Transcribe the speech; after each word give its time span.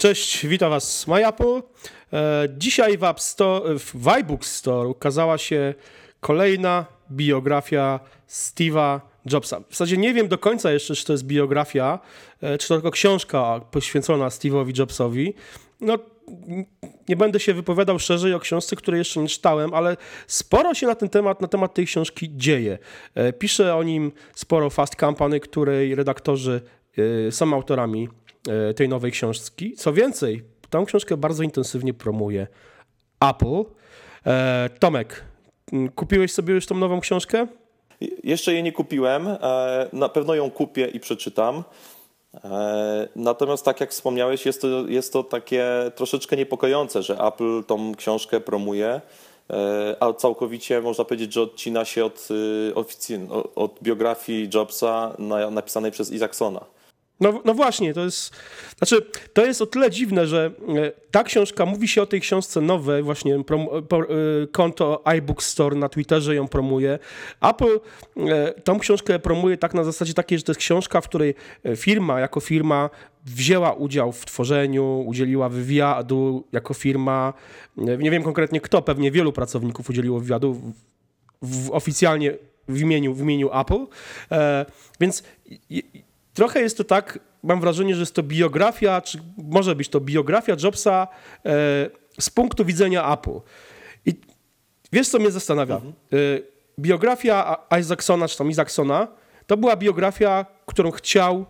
Cześć, 0.00 0.46
witam 0.46 0.70
Was 0.70 0.98
z 0.98 1.06
MyApple. 1.06 1.62
E, 2.12 2.48
dzisiaj 2.58 2.98
w, 2.98 3.04
App 3.04 3.20
Store, 3.20 3.78
w 3.78 4.08
iBook 4.08 4.44
Store 4.44 4.88
ukazała 4.88 5.38
się 5.38 5.74
kolejna 6.20 6.86
biografia 7.10 8.00
Steve'a 8.28 9.00
Jobsa. 9.32 9.60
W 9.60 9.70
zasadzie 9.70 9.96
nie 9.96 10.14
wiem 10.14 10.28
do 10.28 10.38
końca 10.38 10.72
jeszcze, 10.72 10.94
czy 10.94 11.04
to 11.04 11.12
jest 11.12 11.24
biografia, 11.24 11.98
e, 12.42 12.58
czy 12.58 12.68
to 12.68 12.74
tylko 12.74 12.90
książka 12.90 13.60
poświęcona 13.70 14.28
Steve'owi 14.28 14.78
Jobsowi. 14.78 15.34
No, 15.80 15.98
nie 17.08 17.16
będę 17.16 17.40
się 17.40 17.54
wypowiadał 17.54 17.98
szerzej 17.98 18.34
o 18.34 18.40
książce, 18.40 18.76
której 18.76 18.98
jeszcze 18.98 19.20
nie 19.20 19.28
czytałem, 19.28 19.74
ale 19.74 19.96
sporo 20.26 20.74
się 20.74 20.86
na 20.86 20.94
ten 20.94 21.08
temat, 21.08 21.40
na 21.40 21.48
temat 21.48 21.74
tej 21.74 21.86
książki 21.86 22.30
dzieje. 22.36 22.78
E, 23.14 23.32
pisze 23.32 23.76
o 23.76 23.82
nim 23.82 24.12
sporo 24.34 24.70
Fast 24.70 24.94
Company, 24.94 25.40
której 25.40 25.94
redaktorzy 25.94 26.60
są 27.30 27.54
autorami 27.54 28.08
tej 28.76 28.88
nowej 28.88 29.12
książki. 29.12 29.74
Co 29.76 29.92
więcej, 29.92 30.42
tą 30.70 30.84
książkę 30.84 31.16
bardzo 31.16 31.42
intensywnie 31.42 31.94
promuje 31.94 32.46
Apple. 33.20 33.64
E, 34.26 34.70
Tomek, 34.78 35.24
kupiłeś 35.94 36.32
sobie 36.32 36.54
już 36.54 36.66
tą 36.66 36.74
nową 36.74 37.00
książkę? 37.00 37.46
Jeszcze 38.24 38.52
jej 38.52 38.62
nie 38.62 38.72
kupiłem. 38.72 39.28
E, 39.28 39.88
na 39.92 40.08
pewno 40.08 40.34
ją 40.34 40.50
kupię 40.50 40.86
i 40.86 41.00
przeczytam. 41.00 41.64
Natomiast 43.16 43.64
tak 43.64 43.80
jak 43.80 43.90
wspomniałeś, 43.90 44.46
jest 44.46 44.62
to, 44.62 44.68
jest 44.88 45.12
to 45.12 45.24
takie 45.24 45.66
troszeczkę 45.94 46.36
niepokojące, 46.36 47.02
że 47.02 47.18
Apple 47.18 47.64
tą 47.64 47.94
książkę 47.94 48.40
promuje, 48.40 49.00
a 50.00 50.12
całkowicie 50.12 50.80
można 50.80 51.04
powiedzieć, 51.04 51.32
że 51.32 51.42
odcina 51.42 51.84
się 51.84 52.04
od, 52.04 52.28
od 53.54 53.78
biografii 53.82 54.48
Jobsa 54.54 55.16
napisanej 55.50 55.90
przez 55.90 56.12
Isaacsona. 56.12 56.64
No, 57.20 57.40
no 57.44 57.54
właśnie, 57.54 57.94
to 57.94 58.04
jest, 58.04 58.36
znaczy, 58.78 59.06
to 59.32 59.46
jest 59.46 59.62
o 59.62 59.66
tyle 59.66 59.90
dziwne, 59.90 60.26
że 60.26 60.50
e, 60.68 60.92
ta 61.10 61.24
książka, 61.24 61.66
mówi 61.66 61.88
się 61.88 62.02
o 62.02 62.06
tej 62.06 62.20
książce 62.20 62.60
nowej, 62.60 63.02
właśnie 63.02 63.44
prom, 63.44 63.68
pro, 63.88 64.02
e, 64.02 64.06
konto 64.52 65.02
iBook 65.16 65.42
Store 65.42 65.76
na 65.76 65.88
Twitterze 65.88 66.34
ją 66.34 66.48
promuje. 66.48 66.98
Apple 67.40 67.80
e, 68.16 68.52
tą 68.52 68.78
książkę 68.78 69.18
promuje 69.18 69.56
tak 69.56 69.74
na 69.74 69.84
zasadzie 69.84 70.14
takiej, 70.14 70.38
że 70.38 70.44
to 70.44 70.52
jest 70.52 70.60
książka, 70.60 71.00
w 71.00 71.08
której 71.08 71.34
firma 71.76 72.20
jako 72.20 72.40
firma 72.40 72.90
wzięła 73.24 73.72
udział 73.72 74.12
w 74.12 74.24
tworzeniu, 74.24 75.04
udzieliła 75.06 75.48
wywiadu 75.48 76.44
jako 76.52 76.74
firma. 76.74 77.32
Nie 77.76 78.10
wiem 78.10 78.22
konkretnie 78.22 78.60
kto, 78.60 78.82
pewnie 78.82 79.10
wielu 79.10 79.32
pracowników 79.32 79.90
udzieliło 79.90 80.20
wywiadu 80.20 80.52
w, 80.52 80.72
w, 81.42 81.70
oficjalnie 81.70 82.34
w 82.68 82.80
imieniu, 82.80 83.14
w 83.14 83.20
imieniu 83.20 83.50
Apple. 83.60 83.86
E, 84.32 84.66
więc 85.00 85.22
trochę 86.34 86.60
jest 86.60 86.76
to 86.76 86.84
tak, 86.84 87.18
mam 87.42 87.60
wrażenie, 87.60 87.94
że 87.94 88.00
jest 88.00 88.14
to 88.14 88.22
biografia, 88.22 89.00
czy 89.00 89.18
może 89.38 89.76
być 89.76 89.88
to 89.88 90.00
biografia 90.00 90.56
Jobsa 90.62 91.08
e, 91.44 91.50
z 92.20 92.30
punktu 92.30 92.64
widzenia 92.64 93.12
Apple. 93.12 93.40
I 94.06 94.20
wiesz, 94.92 95.08
co 95.08 95.18
mnie 95.18 95.30
zastanawia? 95.30 95.74
Mhm. 95.74 95.92
E, 96.12 96.16
biografia 96.78 97.56
Isaacsona, 97.80 98.28
czy 98.28 98.38
tam 98.38 98.50
Isaacsona, 98.50 99.08
to 99.46 99.56
była 99.56 99.76
biografia, 99.76 100.46
którą 100.66 100.90
chciał 100.90 101.46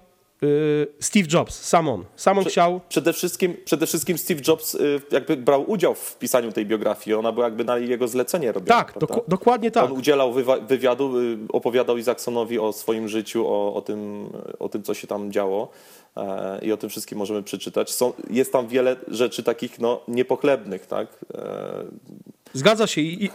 Steve 1.00 1.28
Jobs, 1.33 1.55
sam 1.55 1.88
on. 1.88 2.05
Sam 2.16 2.38
on 2.38 2.44
chciał. 2.44 2.80
Przede 2.88 3.12
wszystkim, 3.12 3.56
przede 3.64 3.86
wszystkim 3.86 4.19
Steve 4.19 4.41
Jobs 4.48 4.74
y, 4.74 5.00
jakby 5.10 5.36
brał 5.36 5.70
udział 5.70 5.94
w 5.94 6.19
pisaniu 6.19 6.52
tej 6.52 6.66
biografii. 6.66 7.14
Ona 7.14 7.33
była 7.33 7.46
jakby 7.46 7.64
na 7.64 7.78
jego 7.78 8.08
zlecenie 8.08 8.52
robiona. 8.52 8.84
Tak, 8.84 8.98
dok 8.98 9.28
dokładnie 9.28 9.70
tak. 9.70 9.84
On 9.84 9.92
udzielał 9.92 10.33
wywiadu, 10.68 11.20
y, 11.20 11.38
opowiadał 11.48 11.98
Isaacsonowi 11.98 12.58
o 12.58 12.72
swoim 12.72 13.08
życiu, 13.08 13.46
o, 13.48 13.74
o, 13.74 13.83
tym, 13.83 14.30
o 14.58 14.68
tym, 14.68 14.83
co 14.83 14.95
się 14.95 15.06
tam 15.06 15.33
działo. 15.33 15.70
E, 16.17 16.58
I 16.62 16.72
o 16.72 16.77
tym 16.77 16.90
wszystkim 16.90 17.18
możemy 17.18 17.42
przeczytać. 17.42 17.92
Są, 17.92 18.12
jest 18.30 18.52
tam 18.52 18.68
wiele 18.68 18.96
rzeczy 19.08 19.42
takich 19.42 19.78
no, 19.78 20.01
niepochlebnych, 20.08 20.86
tak? 20.86 21.08
E, 21.34 21.84
Zgadza 22.52 22.86
się. 22.86 23.00
I... 23.00 23.30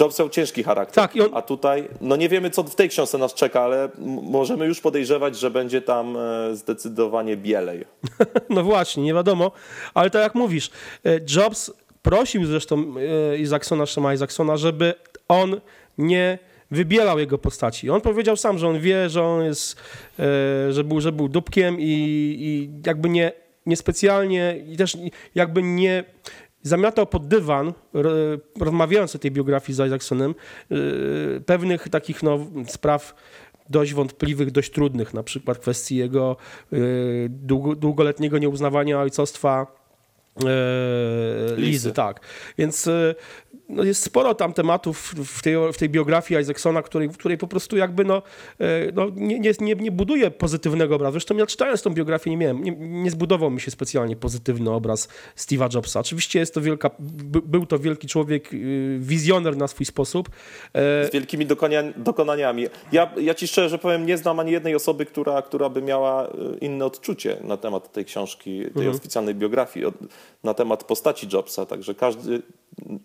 Jobs 0.00 0.18
miał 0.18 0.28
ciężki 0.28 0.62
charakter. 0.62 0.94
Tak, 0.94 1.16
on... 1.26 1.30
A 1.34 1.42
tutaj, 1.42 1.88
no 2.00 2.16
nie 2.16 2.28
wiemy, 2.28 2.50
co 2.50 2.62
w 2.62 2.74
tej 2.74 2.88
książce 2.88 3.18
nas 3.18 3.34
czeka, 3.34 3.60
ale 3.60 3.88
możemy 4.22 4.66
już 4.66 4.80
podejrzewać, 4.80 5.38
że 5.38 5.50
będzie 5.50 5.82
tam 5.82 6.16
e, 6.16 6.56
zdecydowanie 6.56 7.36
bielej. 7.36 7.84
no 8.50 8.62
właśnie, 8.62 9.02
nie 9.02 9.14
wiadomo. 9.14 9.52
Ale 9.94 10.10
tak 10.10 10.22
jak 10.22 10.34
mówisz, 10.34 10.70
e, 11.04 11.20
Jobs 11.36 11.72
prosił 12.02 12.46
zresztą 12.46 12.94
e, 13.32 13.38
Isaacsona, 13.38 13.86
Szema 13.86 14.14
Isaacsona, 14.14 14.56
żeby 14.56 14.94
on 15.28 15.60
nie 15.98 16.38
wybielał 16.70 17.18
jego 17.18 17.38
postaci. 17.38 17.90
On 17.90 18.00
powiedział 18.00 18.36
sam, 18.36 18.58
że 18.58 18.68
on 18.68 18.80
wie, 18.80 19.08
że 19.08 19.22
on 19.22 19.44
jest, 19.44 19.76
że 20.70 20.84
był, 20.84 21.00
że 21.00 21.12
był 21.12 21.28
dupkiem 21.28 21.76
i, 21.80 21.84
i 22.38 22.70
jakby 22.86 23.08
nie, 23.08 23.32
niespecjalnie 23.66 24.64
i 24.68 24.76
też 24.76 24.96
jakby 25.34 25.62
nie 25.62 26.04
zamiatał 26.64 27.06
pod 27.06 27.28
dywan, 27.28 27.72
rozmawiając 28.60 29.16
o 29.16 29.18
tej 29.18 29.30
biografii 29.30 29.76
z 29.76 29.86
Isaacsonem, 29.86 30.34
y, 30.72 31.42
pewnych 31.46 31.88
takich 31.88 32.22
no, 32.22 32.46
spraw 32.66 33.14
dość 33.70 33.94
wątpliwych, 33.94 34.50
dość 34.50 34.70
trudnych, 34.70 35.14
na 35.14 35.22
przykład 35.22 35.58
kwestii 35.58 35.96
jego 35.96 36.36
y, 36.72 37.28
długoletniego 37.76 38.38
nieuznawania 38.38 39.00
ojcostwa 39.00 39.66
e, 40.44 41.56
Lizy, 41.56 41.92
tak. 41.92 42.20
Więc 42.58 42.86
y, 42.86 43.14
no 43.68 43.84
jest 43.84 44.02
sporo 44.02 44.34
tam 44.34 44.52
tematów 44.52 45.14
w 45.24 45.42
tej, 45.42 45.54
w 45.72 45.78
tej 45.78 45.88
biografii 45.88 46.40
Isaacsona, 46.40 46.82
której, 46.82 47.08
w 47.08 47.16
której 47.16 47.38
po 47.38 47.46
prostu 47.46 47.76
jakby 47.76 48.04
no, 48.04 48.22
e, 48.60 48.92
no 48.94 49.06
nie, 49.14 49.40
nie, 49.60 49.74
nie 49.74 49.90
buduje 49.90 50.30
pozytywnego 50.30 50.94
obrazu. 50.94 51.12
Zresztą 51.12 51.36
ja 51.36 51.46
czytając 51.46 51.82
tą 51.82 51.90
biografię 51.90 52.30
nie 52.30 52.36
miałem, 52.36 52.64
nie, 52.64 52.72
nie 52.78 53.10
zbudował 53.10 53.50
mi 53.50 53.60
się 53.60 53.70
specjalnie 53.70 54.16
pozytywny 54.16 54.70
obraz 54.70 55.08
Steve'a 55.36 55.74
Jobsa. 55.74 56.00
Oczywiście 56.00 56.38
jest 56.38 56.54
to 56.54 56.60
wielka, 56.60 56.90
by, 56.98 57.42
był 57.42 57.66
to 57.66 57.78
wielki 57.78 58.06
człowiek, 58.06 58.54
y, 58.54 58.98
wizjoner 59.00 59.56
na 59.56 59.68
swój 59.68 59.86
sposób. 59.86 60.28
E, 60.72 61.06
Z 61.08 61.12
wielkimi 61.12 61.46
dokonaniami. 61.96 62.66
Ja, 62.92 63.12
ja 63.20 63.34
ci 63.34 63.48
szczerze 63.48 63.78
powiem, 63.78 64.06
nie 64.06 64.18
znam 64.18 64.40
ani 64.40 64.52
jednej 64.52 64.74
osoby, 64.74 65.06
która, 65.06 65.42
która 65.42 65.68
by 65.68 65.82
miała 65.82 66.26
y, 66.26 66.30
inne 66.60 66.84
odczucie 66.84 67.36
na 67.42 67.56
temat 67.56 67.92
tej 67.92 68.04
książki, 68.04 68.60
tej 68.60 68.68
mhm. 68.68 68.96
oficjalnej 68.96 69.34
biografii, 69.34 69.86
na 70.44 70.54
temat 70.54 70.84
postaci 70.84 71.28
Jobsa. 71.32 71.66
Także 71.66 71.94
każdy, 71.94 72.42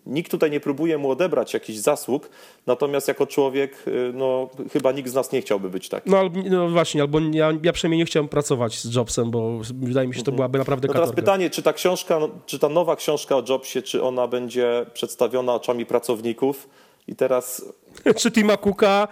nikt 0.06 0.30
tutaj 0.30 0.50
nie 0.50 0.60
próbuje 0.60 0.98
mu 0.98 1.10
odebrać 1.10 1.54
jakichś 1.54 1.78
zasług, 1.78 2.30
natomiast 2.66 3.08
jako 3.08 3.26
człowiek, 3.26 3.84
y, 3.88 4.12
no 4.14 4.50
chyba 4.72 4.92
nikt 4.92 5.10
z 5.10 5.14
nas 5.14 5.32
nie 5.32 5.40
chciałby 5.40 5.70
być 5.70 5.88
taki. 5.88 6.10
No, 6.10 6.30
no 6.50 6.68
właśnie, 6.68 7.00
albo 7.00 7.20
ja, 7.32 7.52
ja 7.62 7.72
przynajmniej 7.72 7.98
nie 7.98 8.04
chciałem 8.04 8.28
pracować 8.28 8.78
z 8.78 8.94
Jobsem, 8.94 9.30
bo 9.30 9.60
wydaje 9.74 10.08
mi 10.08 10.14
się, 10.14 10.18
że 10.18 10.24
to 10.24 10.30
mhm. 10.30 10.36
byłaby 10.36 10.58
naprawdę 10.58 10.88
no 10.88 10.94
teraz 10.94 11.12
pytanie, 11.12 11.50
czy 11.50 11.62
ta 11.62 11.72
książka, 11.72 12.18
czy 12.46 12.58
ta 12.58 12.68
nowa 12.68 12.96
książka 12.96 13.36
o 13.36 13.42
Jobsie, 13.48 13.82
czy 13.82 14.02
ona 14.02 14.26
będzie 14.28 14.86
przedstawiona 14.94 15.54
oczami 15.54 15.86
pracowników 15.86 16.68
i 17.08 17.16
teraz... 17.16 17.64
czy 18.20 18.30
Tima 18.30 18.56
Cooka? 18.56 19.08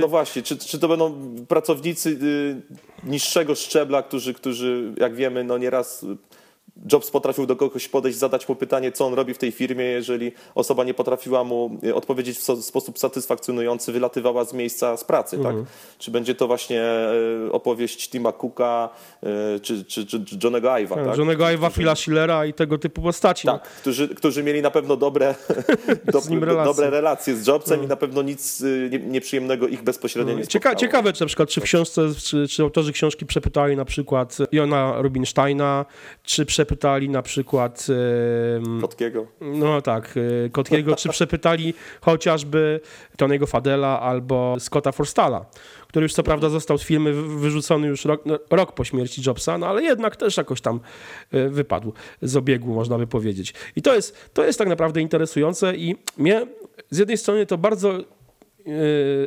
No 0.00 0.08
właśnie, 0.08 0.42
czy, 0.42 0.58
czy 0.58 0.78
to 0.78 0.88
będą 0.88 1.14
pracownicy 1.48 2.18
y, 3.04 3.08
niższego 3.10 3.54
szczebla, 3.54 4.02
którzy, 4.02 4.34
którzy 4.34 4.94
jak 4.96 5.14
wiemy, 5.14 5.44
no 5.44 5.58
nieraz 5.58 6.06
Jobs 6.92 7.10
potrafił 7.10 7.46
do 7.46 7.56
kogoś 7.56 7.88
podejść, 7.88 8.18
zadać 8.18 8.48
mu 8.48 8.54
pytanie, 8.54 8.92
co 8.92 9.06
on 9.06 9.14
robi 9.14 9.34
w 9.34 9.38
tej 9.38 9.52
firmie, 9.52 9.84
jeżeli 9.84 10.32
osoba 10.54 10.84
nie 10.84 10.94
potrafiła 10.94 11.44
mu 11.44 11.78
e, 11.86 11.94
odpowiedzieć 11.94 12.38
w 12.38 12.62
sposób 12.62 12.98
satysfakcjonujący, 12.98 13.92
wylatywała 13.92 14.44
z 14.44 14.52
miejsca 14.52 14.96
z 14.96 15.04
pracy, 15.04 15.36
tak? 15.36 15.46
mhm. 15.46 15.64
tak? 15.64 15.74
Czy 15.98 16.10
będzie 16.10 16.34
to 16.34 16.46
właśnie 16.46 16.82
e, 16.82 17.12
opowieść 17.52 18.10
Tima 18.10 18.32
Cooka, 18.32 18.88
e, 19.22 19.60
czy, 19.60 19.84
czy, 19.84 20.06
czy 20.06 20.24
Johnego 20.44 20.68
Ive'a, 20.68 20.94
tak? 20.94 21.06
tak? 21.06 21.18
Johnego 21.18 21.44
Ive'a, 21.44 21.72
Phila 21.72 21.94
Schillera 21.94 22.46
i 22.46 22.54
tego 22.54 22.78
typu 22.78 23.02
postaci. 23.02 23.46
Tak, 23.46 23.62
którzy, 23.62 24.08
którzy 24.08 24.42
mieli 24.42 24.62
na 24.62 24.70
pewno 24.70 24.96
dobre, 24.96 25.34
do, 26.12 26.20
relacje. 26.40 26.64
dobre 26.64 26.90
relacje 26.90 27.36
z 27.36 27.46
Jobsem 27.46 27.74
mhm. 27.74 27.86
i 27.86 27.88
na 27.88 27.96
pewno 27.96 28.22
nic 28.22 28.62
nieprzyjemnego 29.00 29.68
ich 29.68 29.82
bezpośrednio 29.82 30.34
nie 30.34 30.46
Cieka 30.46 30.74
Ciekawe, 30.74 31.12
czy 31.12 31.20
na 31.20 31.26
przykład, 31.26 31.48
czy 31.48 31.60
w 31.60 31.64
książce, 31.64 32.02
czy, 32.24 32.48
czy 32.48 32.62
autorzy 32.62 32.92
książki 32.92 33.26
przepytali 33.26 33.76
na 33.76 33.84
przykład 33.84 34.36
Jona 34.52 34.94
Rubinsteina, 35.02 35.84
czy 36.22 36.46
przepytali 36.46 36.67
przepytali 36.68 37.08
na 37.08 37.22
przykład... 37.22 37.86
Kotkiego. 38.80 39.26
No 39.40 39.82
tak, 39.82 40.14
e, 40.46 40.50
Kotkiego, 40.50 40.96
czy 40.96 41.08
przepytali 41.08 41.74
chociażby 42.00 42.80
Tony'ego 43.18 43.46
Fadela 43.46 44.00
albo 44.00 44.56
Scotta 44.58 44.92
Forstala, 44.92 45.46
który 45.88 46.04
już 46.04 46.12
co 46.12 46.22
prawda 46.22 46.48
został 46.48 46.78
z 46.78 46.82
firmy 46.82 47.12
wyrzucony 47.12 47.88
już 47.88 48.04
rok, 48.04 48.22
no, 48.26 48.38
rok 48.50 48.72
po 48.72 48.84
śmierci 48.84 49.22
Jobsa, 49.26 49.58
no 49.58 49.66
ale 49.66 49.82
jednak 49.82 50.16
też 50.16 50.36
jakoś 50.36 50.60
tam 50.60 50.80
e, 51.32 51.48
wypadł 51.48 51.92
z 52.22 52.36
obiegu, 52.36 52.74
można 52.74 52.98
by 52.98 53.06
powiedzieć. 53.06 53.54
I 53.76 53.82
to 53.82 53.94
jest, 53.94 54.30
to 54.34 54.44
jest 54.44 54.58
tak 54.58 54.68
naprawdę 54.68 55.00
interesujące 55.00 55.76
i 55.76 55.96
mnie 56.16 56.46
z 56.90 56.98
jednej 56.98 57.16
strony 57.16 57.46
to 57.46 57.58
bardzo 57.58 57.90
e, 57.98 58.02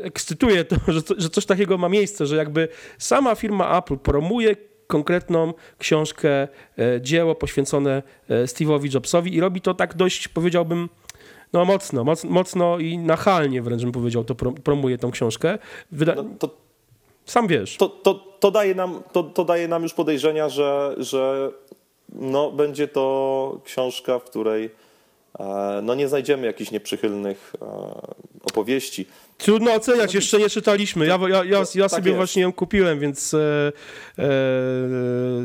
ekscytuje 0.04 0.66
to, 0.66 0.76
że, 0.88 1.02
że 1.18 1.30
coś 1.30 1.46
takiego 1.46 1.78
ma 1.78 1.90
miejsce, 1.90 2.26
że 2.26 2.36
jakby 2.36 2.68
sama 2.98 3.36
firma 3.36 3.78
Apple 3.78 3.98
promuje 3.98 4.56
konkretną 4.92 5.54
książkę, 5.78 6.30
e, 6.30 7.02
dzieło 7.02 7.36
poświęcone 7.36 8.04
e, 8.30 8.46
Steve'owi 8.46 8.94
Jobsowi 8.94 9.36
i 9.36 9.40
robi 9.40 9.62
to 9.62 9.74
tak 9.74 9.96
dość, 9.96 10.28
powiedziałbym, 10.28 10.90
no 11.54 11.66
mocno, 11.66 12.04
mocno, 12.04 12.30
mocno 12.30 12.80
i 12.80 12.98
nachalnie 12.98 13.62
wręcz 13.62 13.82
bym 13.82 13.92
powiedział, 13.92 14.24
to 14.24 14.36
promuje 14.36 14.98
tą 14.98 15.12
książkę. 15.12 15.58
Wyda 15.92 16.16
no, 16.16 16.26
to 16.40 16.50
Sam 17.26 17.48
wiesz. 17.48 17.78
to, 17.78 17.90
to, 17.90 18.14
to, 18.14 18.52
daje 18.52 18.76
nam, 18.76 19.04
to, 19.12 19.24
to 19.24 19.46
daje 19.46 19.68
nam 19.68 19.84
już 19.84 19.94
podejrzenia, 19.94 20.50
że, 20.50 20.96
że 20.98 21.52
no, 22.10 22.52
będzie 22.52 22.88
to 22.88 23.62
książka, 23.64 24.20
w 24.20 24.24
której 24.24 24.70
e, 25.40 25.80
no, 25.84 25.96
nie 25.96 26.08
znajdziemy 26.08 26.48
jakichś 26.48 26.72
nieprzychylnych 26.72 27.54
opowieści. 28.51 29.06
Trudno 29.38 29.74
oceniać, 29.74 30.13
jeszcze 30.13 30.39
nie 30.39 30.50
czytaliśmy. 30.50 31.07
Ja, 31.07 31.19
ja, 31.21 31.44
ja, 31.44 31.63
ja 31.75 31.83
tak 31.83 31.92
sobie 31.92 32.09
jest. 32.09 32.15
właśnie 32.15 32.42
ją 32.42 32.53
kupiłem, 32.53 33.00
więc 33.00 33.33
e, 33.33 33.71
e, 34.19 34.30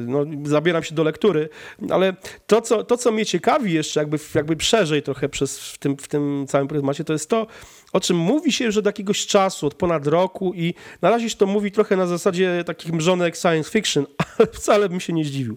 no, 0.07 0.25
zabieram 0.45 0.83
się 0.83 0.95
do 0.95 1.03
lektury. 1.03 1.49
Ale 1.91 2.17
to 2.47 2.63
co, 2.63 2.85
to, 2.85 2.97
co 2.97 3.13
mnie 3.13 3.27
ciekawi 3.27 3.73
jeszcze, 3.73 4.01
jakby, 4.01 4.19
jakby 4.35 4.57
szerzej 4.65 5.03
trochę 5.03 5.29
przez, 5.29 5.61
w, 5.61 5.79
tym, 5.79 5.97
w 5.97 6.09
tym 6.09 6.47
całym 6.49 6.69
pryzmacie, 6.69 7.05
to 7.05 7.13
jest 7.13 7.31
to, 7.31 7.47
o 7.93 8.01
czym 8.01 8.17
mówi 8.17 8.53
się 8.53 8.65
już 8.65 8.77
od 8.77 8.87
jakiegoś 8.87 9.27
czasu, 9.27 9.67
od 9.67 9.75
ponad 9.75 10.07
roku 10.07 10.53
i 10.55 10.75
na 11.03 11.11
razie 11.11 11.31
się 11.31 11.37
to 11.37 11.47
mówi 11.47 11.73
trochę 11.73 11.97
na 11.97 12.07
zasadzie 12.07 12.65
takich 12.67 12.93
mrzonek 12.93 13.37
science 13.37 13.71
fiction, 13.71 14.07
ale 14.39 14.49
wcale 14.53 14.89
bym 14.89 15.01
się 15.01 15.13
nie 15.13 15.25
zdziwił. 15.25 15.57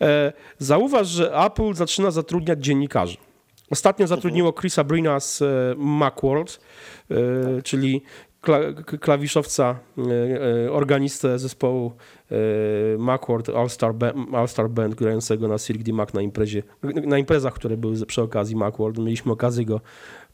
E, 0.00 0.32
zauważ, 0.58 1.08
że 1.08 1.34
Apple 1.34 1.74
zaczyna 1.74 2.10
zatrudniać 2.10 2.64
dziennikarzy. 2.64 3.16
Ostatnio 3.70 4.06
zatrudniło 4.06 4.52
Chrisa 4.52 4.84
Brina 4.84 5.20
z 5.20 5.42
e, 5.42 5.46
Macworld, 5.76 6.60
e, 7.10 7.14
czyli 7.62 8.02
kla, 8.40 8.58
k- 8.86 8.98
klawiszowca, 8.98 9.78
e, 10.66 10.72
organistę 10.72 11.38
zespołu 11.38 11.92
Macworld 12.98 13.48
All 13.48 13.68
Star, 13.68 13.94
Band, 13.94 14.34
All 14.34 14.48
Star 14.48 14.70
Band 14.70 14.94
grającego 14.94 15.48
na 15.48 15.58
Cirque 15.58 15.82
du 15.84 15.94
Mac 15.94 16.14
na 16.14 16.22
imprezie, 16.22 16.62
na 16.82 17.18
imprezach, 17.18 17.54
które 17.54 17.76
były 17.76 18.06
przy 18.06 18.22
okazji 18.22 18.56
Macworld. 18.56 18.98
Mieliśmy 18.98 19.32
okazję 19.32 19.64
go 19.64 19.80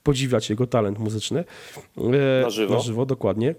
podziwiać, 0.03 0.51
jego 0.51 0.67
talent 0.67 0.99
muzyczny. 0.99 1.45
Na 2.43 2.51
żywo. 2.51 2.75
Na 2.75 2.81
żywo, 2.81 3.07
dokładnie. 3.07 3.55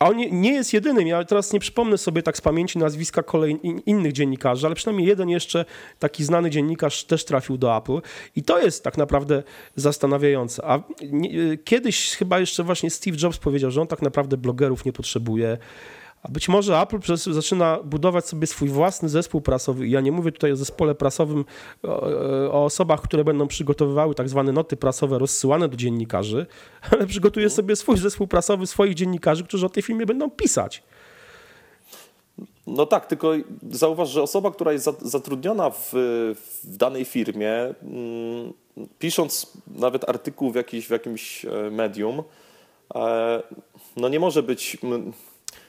E, 0.00 0.04
a 0.04 0.08
on 0.08 0.16
nie, 0.16 0.52
jest 0.52 0.72
jedynym. 0.72 1.06
Ja 1.06 1.24
teraz 1.24 1.52
nie 1.52 1.60
przypomnę 1.60 1.98
sobie 1.98 2.22
tak 2.22 2.36
z 2.36 2.40
pamięci 2.40 2.78
nazwiska 2.78 3.22
kolej, 3.22 3.58
in, 3.62 3.78
innych 3.86 4.12
dziennikarzy, 4.12 4.66
ale 4.66 4.74
przynajmniej 4.74 5.08
jeden 5.08 5.28
jeszcze 5.28 5.64
taki 5.98 6.24
znany 6.24 6.50
dziennikarz 6.50 7.04
też 7.04 7.24
trafił 7.24 7.58
do 7.58 7.76
Apple. 7.76 8.00
I 8.36 8.42
to 8.42 8.58
jest 8.58 8.84
tak 8.84 8.98
naprawdę 8.98 9.42
zastanawiające. 9.76 10.64
A 10.64 10.78
y, 11.02 11.58
kiedyś 11.64 12.10
chyba 12.16 12.38
jeszcze 12.38 12.64
właśnie 12.64 12.90
Steve 12.90 13.16
Jobs 13.22 13.38
powiedział, 13.38 13.70
że 13.70 13.80
on 13.80 13.86
tak 13.86 14.02
naprawdę 14.02 14.36
blogerów 14.36 14.84
nie 14.84 14.92
potrzebuje. 14.92 15.58
A 16.22 16.28
być 16.28 16.48
może 16.48 16.80
Apple 16.80 16.98
zaczyna 17.16 17.78
budować 17.84 18.26
sobie 18.26 18.46
swój 18.46 18.68
własny 18.68 19.08
zespół 19.08 19.40
prasowy. 19.40 19.88
Ja 19.88 20.00
nie 20.00 20.12
mówię 20.12 20.32
tutaj 20.32 20.52
o 20.52 20.56
zespole 20.56 20.94
prasowym, 20.94 21.44
o, 21.82 22.00
o 22.52 22.64
osobach, 22.64 23.00
które 23.02 23.24
będą 23.24 23.46
przygotowywały 23.46 24.14
tak 24.14 24.28
zwane 24.28 24.52
noty 24.52 24.76
prasowe 24.76 25.18
rozsyłane 25.18 25.68
do 25.68 25.76
dziennikarzy, 25.76 26.46
ale 26.90 27.06
przygotuje 27.06 27.50
sobie 27.50 27.76
swój 27.76 27.98
zespół 27.98 28.26
prasowy, 28.26 28.66
swoich 28.66 28.94
dziennikarzy, 28.94 29.44
którzy 29.44 29.66
o 29.66 29.68
tej 29.68 29.82
filmie 29.82 30.06
będą 30.06 30.30
pisać. 30.30 30.82
No 32.66 32.86
tak, 32.86 33.06
tylko 33.06 33.32
zauważ, 33.70 34.08
że 34.10 34.22
osoba, 34.22 34.50
która 34.50 34.72
jest 34.72 34.84
za- 34.84 34.94
zatrudniona 35.02 35.70
w, 35.70 35.90
w 36.62 36.76
danej 36.76 37.04
firmie, 37.04 37.52
mm, 37.82 38.52
pisząc 38.98 39.52
nawet 39.66 40.08
artykuł 40.08 40.52
w, 40.52 40.54
jakiś, 40.54 40.86
w 40.86 40.90
jakimś 40.90 41.44
e, 41.44 41.70
medium, 41.70 42.22
e, 42.94 43.42
no 43.96 44.08
nie 44.08 44.20
może 44.20 44.42
być, 44.42 44.78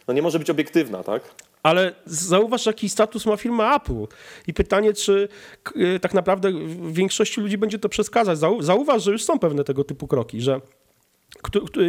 no 0.08 0.14
nie 0.14 0.22
może 0.22 0.40
być 0.40 0.50
obiektywna, 0.50 1.04
tak? 1.04 1.24
Ale 1.64 1.94
zauważ, 2.06 2.66
jaki 2.66 2.90
status 2.90 3.26
ma 3.26 3.38
firma 3.38 3.76
Apple. 3.76 4.08
I 4.48 4.54
pytanie, 4.54 4.94
czy 4.94 5.28
y, 5.76 6.00
tak 6.00 6.14
naprawdę 6.14 6.52
większości 6.92 7.42
ludzi 7.42 7.58
będzie 7.58 7.80
to 7.80 7.90
przeskazać. 7.90 8.40
Zau- 8.40 8.64
Zauważ, 8.64 9.04
że 9.04 9.12
już 9.12 9.24
są 9.24 9.40
pewne 9.40 9.64
tego 9.64 9.84
typu 9.84 10.08
kroki, 10.08 10.42
że 10.42 10.62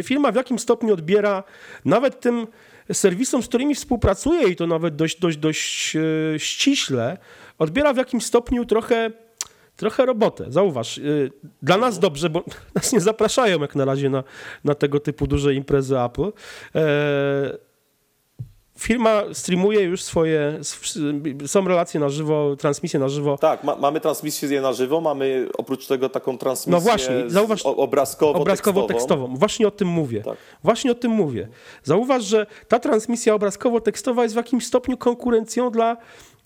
firma 0.03 0.31
w 0.31 0.35
jakim 0.35 0.59
stopniu 0.59 0.93
odbiera 0.93 1.43
nawet 1.85 2.19
tym 2.19 2.47
serwisom, 2.93 3.43
z 3.43 3.47
którymi 3.47 3.75
współpracuje 3.75 4.47
i 4.47 4.55
to 4.55 4.67
nawet 4.67 4.95
dość, 4.95 5.19
dość, 5.19 5.37
dość 5.37 5.95
e, 5.95 6.39
ściśle, 6.39 7.17
odbiera 7.59 7.93
w 7.93 7.97
jakimś 7.97 8.25
stopniu 8.25 8.65
trochę, 8.65 9.11
trochę 9.75 10.05
robotę. 10.05 10.45
Zauważ, 10.49 10.97
e, 10.97 11.01
dla 11.61 11.77
nas 11.77 11.99
dobrze, 11.99 12.29
bo 12.29 12.43
nas 12.75 12.93
nie 12.93 12.99
zapraszają 12.99 13.61
jak 13.61 13.75
na 13.75 13.85
razie 13.85 14.09
na, 14.09 14.23
na 14.63 14.75
tego 14.75 14.99
typu 14.99 15.27
duże 15.27 15.53
imprezy 15.53 15.99
Apple. 15.99 16.31
Firma 18.77 19.21
streamuje 19.33 19.81
już 19.81 20.03
swoje, 20.03 20.59
są 21.47 21.67
relacje 21.67 21.99
na 21.99 22.09
żywo, 22.09 22.55
transmisje 22.55 22.99
na 22.99 23.07
żywo. 23.09 23.37
Tak, 23.37 23.63
ma, 23.63 23.75
mamy 23.75 23.99
transmisję 23.99 24.61
na 24.61 24.73
żywo, 24.73 25.01
mamy 25.01 25.47
oprócz 25.57 25.87
tego 25.87 26.09
taką 26.09 26.37
transmisję 26.37 26.71
No 26.71 26.79
właśnie, 26.81 27.15
zauważ- 27.29 27.65
o- 27.65 27.75
obrazkowo-tekstową. 27.75 28.41
Obrazkowo-tekstową. 28.41 29.37
Właśnie 29.37 29.67
o 29.67 29.71
tym 29.71 29.87
mówię. 29.87 30.21
Tak. 30.21 30.37
Właśnie 30.63 30.91
o 30.91 30.95
tym 30.95 31.11
mówię. 31.11 31.47
Zauważ, 31.83 32.23
że 32.23 32.45
ta 32.67 32.79
transmisja 32.79 33.33
obrazkowo-tekstowa 33.35 34.21
jest 34.23 34.35
w 34.35 34.37
jakimś 34.37 34.65
stopniu 34.67 34.97
konkurencją 34.97 35.71
dla, 35.71 35.97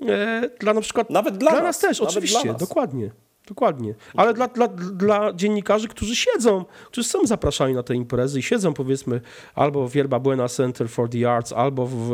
e, 0.08 0.50
dla 0.60 0.74
na 0.74 0.82
przykład... 0.82 1.10
Nawet 1.10 1.38
dla 1.38 1.52
nas. 1.52 1.64
nas, 1.64 1.80
też, 1.80 2.00
nawet 2.00 2.12
oczywiście. 2.16 2.44
dla. 2.44 2.54
Dokładnie. 2.54 3.12
Dokładnie. 3.48 3.96
Ale 4.16 4.34
dla, 4.34 4.48
dla, 4.48 4.68
dla 4.94 5.34
dziennikarzy, 5.34 5.88
którzy 5.88 6.16
siedzą, 6.16 6.66
którzy 6.86 7.10
są 7.10 7.26
zapraszani 7.28 7.74
na 7.74 7.84
te 7.84 7.96
imprezy 7.96 8.40
i 8.40 8.44
siedzą 8.44 8.74
powiedzmy 8.74 9.22
albo 9.56 9.88
w 9.88 9.96
Yerba 9.96 10.20
Buena 10.20 10.48
Center 10.48 10.90
for 10.90 11.10
the 11.10 11.32
Arts, 11.32 11.54
albo 11.54 11.88
w, 11.88 12.12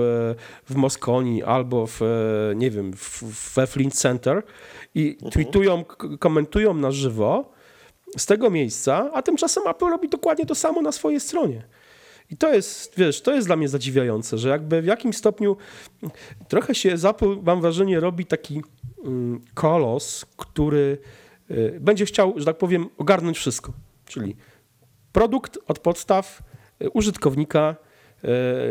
w 0.69 0.75
Mosconi, 0.75 1.44
albo 1.44 1.88
w, 1.88 2.01
e, 2.01 2.56
nie 2.56 2.71
wiem, 2.71 2.94
w, 2.94 3.24
we 3.56 3.68
Flint 3.68 3.94
Center 3.94 4.44
i 4.95 5.13
Mhm. 5.13 5.31
tweetują, 5.31 5.83
komentują 6.19 6.74
na 6.74 6.91
żywo 6.91 7.53
z 8.18 8.25
tego 8.25 8.50
miejsca, 8.50 9.12
a 9.13 9.21
tymczasem 9.21 9.68
Apple 9.68 9.85
robi 9.85 10.09
dokładnie 10.09 10.45
to 10.45 10.56
samo 10.56 10.81
na 10.81 10.91
swojej 10.91 11.19
stronie. 11.19 11.63
I 12.30 12.38
to 12.38 12.53
jest, 12.53 12.94
wiesz, 12.97 13.21
to 13.21 13.33
jest 13.33 13.47
dla 13.47 13.56
mnie 13.56 13.68
zadziwiające, 13.69 14.38
że 14.38 14.50
jakby 14.50 14.81
w 14.81 14.85
jakimś 14.85 15.18
stopniu 15.18 15.57
trochę 16.47 16.75
się 16.75 16.94
Apple, 17.09 17.38
mam 17.44 17.62
wrażenie, 17.62 18.00
robi 18.00 18.25
taki 18.25 18.62
mm, 19.06 19.41
kolos, 19.53 20.25
który 20.38 20.97
będzie 21.80 22.06
chciał, 22.06 22.34
że 22.38 22.46
tak 22.46 22.58
powiem, 22.58 22.90
ogarnąć 22.98 23.38
wszystko. 23.38 23.74
Czyli 24.06 24.36
produkt 25.12 25.58
od 25.68 25.80
podstaw, 25.80 26.44
y, 26.82 26.90
użytkownika 26.90 27.76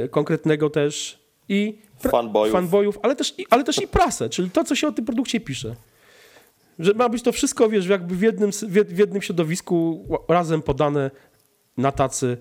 y, 0.04 0.08
konkretnego 0.08 0.70
też 0.70 1.22
i 1.48 1.78
Fanboyów. 1.98 2.52
fanboyów 2.52 2.98
ale, 3.02 3.16
też, 3.16 3.34
i- 3.38 3.46
ale 3.50 3.64
też 3.64 3.82
i 3.82 3.88
prasę, 3.88 4.28
czyli 4.30 4.50
to, 4.50 4.64
co 4.64 4.74
się 4.74 4.88
o 4.88 4.92
tym 4.92 5.04
produkcie 5.04 5.40
pisze. 5.40 5.74
Że 6.78 6.94
ma 6.94 7.08
być 7.08 7.22
to 7.22 7.32
wszystko, 7.32 7.68
wiesz, 7.68 7.86
jakby 7.86 8.16
w 8.16 8.22
jednym, 8.22 8.50
w 8.52 8.54
jed- 8.74 8.92
w 8.94 8.98
jednym 8.98 9.22
środowisku 9.22 10.06
razem 10.28 10.62
podane 10.62 11.10
na 11.76 11.92
tacy. 11.92 12.36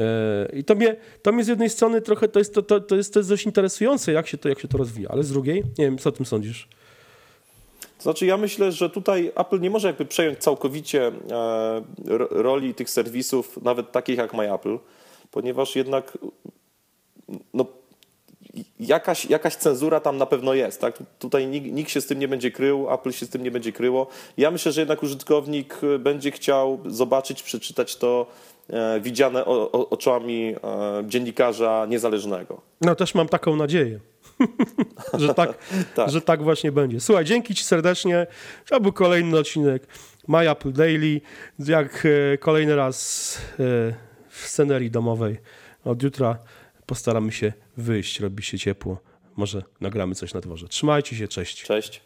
E, 0.00 0.56
I 0.58 0.64
to 0.64 0.74
mnie, 0.74 0.96
to 1.22 1.32
mnie 1.32 1.44
z 1.44 1.48
jednej 1.48 1.70
strony 1.70 2.00
trochę, 2.00 2.28
to 2.28 2.38
jest, 2.38 2.54
to, 2.54 2.62
to, 2.62 2.80
to 2.80 2.96
jest, 2.96 3.12
to 3.12 3.18
jest 3.20 3.28
dość 3.28 3.46
interesujące, 3.46 4.12
jak 4.12 4.26
się, 4.26 4.38
to, 4.38 4.48
jak 4.48 4.60
się 4.60 4.68
to 4.68 4.78
rozwija, 4.78 5.08
ale 5.08 5.22
z 5.22 5.32
drugiej, 5.32 5.62
nie 5.78 5.84
wiem, 5.84 5.98
co 5.98 6.08
o 6.08 6.12
tym 6.12 6.26
sądzisz? 6.26 6.68
Znaczy, 7.98 8.26
ja 8.26 8.36
myślę, 8.36 8.72
że 8.72 8.90
tutaj 8.90 9.32
Apple 9.36 9.60
nie 9.60 9.70
może 9.70 9.88
jakby 9.88 10.04
przejąć 10.04 10.38
całkowicie 10.38 11.06
e, 11.06 11.12
ro- 12.04 12.28
roli 12.30 12.74
tych 12.74 12.90
serwisów, 12.90 13.62
nawet 13.62 13.92
takich 13.92 14.18
jak 14.18 14.34
MyApple, 14.34 14.78
ponieważ 15.30 15.76
jednak 15.76 16.18
no, 17.54 17.66
jakaś, 18.80 19.24
jakaś 19.24 19.56
cenzura 19.56 20.00
tam 20.00 20.16
na 20.16 20.26
pewno 20.26 20.54
jest. 20.54 20.80
Tak? 20.80 20.98
Tutaj 21.18 21.46
nikt, 21.46 21.72
nikt 21.72 21.90
się 21.90 22.00
z 22.00 22.06
tym 22.06 22.18
nie 22.18 22.28
będzie 22.28 22.50
krył, 22.50 22.94
Apple 22.94 23.12
się 23.12 23.26
z 23.26 23.28
tym 23.28 23.42
nie 23.42 23.50
będzie 23.50 23.72
kryło. 23.72 24.06
Ja 24.36 24.50
myślę, 24.50 24.72
że 24.72 24.80
jednak 24.80 25.02
użytkownik 25.02 25.80
będzie 25.98 26.30
chciał 26.30 26.80
zobaczyć, 26.86 27.42
przeczytać 27.42 27.96
to 27.96 28.26
e, 28.70 29.00
widziane 29.00 29.44
o, 29.44 29.72
o, 29.72 29.88
oczami 29.90 30.54
e, 30.64 31.04
dziennikarza 31.06 31.86
niezależnego. 31.88 32.60
No 32.80 32.94
też 32.94 33.14
mam 33.14 33.28
taką 33.28 33.56
nadzieję, 33.56 34.00
że, 35.18 35.34
tak, 35.34 35.58
Tak. 35.94 36.10
że 36.10 36.20
tak 36.20 36.42
właśnie 36.42 36.72
będzie. 36.72 37.00
Słuchaj, 37.00 37.24
dzięki 37.24 37.54
Ci 37.54 37.64
serdecznie. 37.64 38.26
To 38.68 38.80
był 38.80 38.92
kolejny 38.92 39.38
odcinek 39.38 39.86
My 40.28 40.50
Apple 40.50 40.72
Daily. 40.72 41.20
Jak 41.58 42.06
e, 42.06 42.38
kolejny 42.38 42.76
raz 42.76 43.38
e, 43.52 43.62
w 44.28 44.48
scenerii 44.48 44.90
domowej. 44.90 45.38
Od 45.84 46.02
jutra 46.02 46.38
postaramy 46.86 47.32
się 47.32 47.52
wyjść, 47.76 48.20
robi 48.20 48.42
się 48.42 48.58
ciepło. 48.58 49.00
Może 49.36 49.62
nagramy 49.80 50.14
coś 50.14 50.34
na 50.34 50.40
dworze. 50.40 50.68
Trzymajcie 50.68 51.16
się, 51.16 51.28
cześć. 51.28 51.62
Cześć. 51.64 52.00